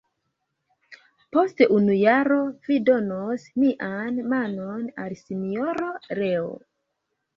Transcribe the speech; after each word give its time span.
Post 1.35 1.61
unu 1.75 1.97
jaro 1.99 2.39
vi 2.69 2.79
donos 2.87 3.45
mian 3.65 4.19
manon 4.35 4.89
al 5.05 5.17
Sinjoro 5.23 5.93
Leo? 6.23 6.53